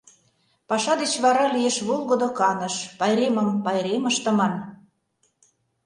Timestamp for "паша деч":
0.69-1.13